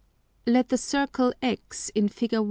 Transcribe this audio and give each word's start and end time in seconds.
Let 0.47 0.69
the 0.69 0.79
Circle 0.79 1.31
X 1.43 1.89
[in 1.93 2.09
_Fig. 2.09 2.31